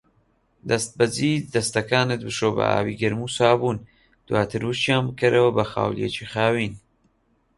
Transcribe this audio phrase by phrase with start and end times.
[0.69, 3.77] دەستبەجی دەستەکانت بشۆ بە ئاوی گەرم و سابوون،
[4.27, 6.73] دواتر وشکیان بکەرەوە بە خاولیەکی خاوین.